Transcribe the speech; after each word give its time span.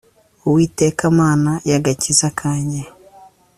uwiteka, 0.47 1.03
mana 1.19 1.51
y'agakiza 1.69 2.27
kanjye 2.39 2.81